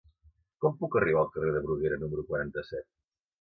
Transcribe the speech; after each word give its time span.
Com 0.63 0.79
puc 0.79 0.97
arribar 0.99 1.19
al 1.25 1.29
carrer 1.35 1.51
de 1.57 1.61
Bruguera 1.67 2.01
número 2.05 2.25
quaranta-set? 2.31 2.89